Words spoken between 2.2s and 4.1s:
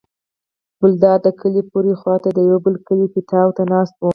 ته د یوه بل کلي پیتاوي ته ناست و.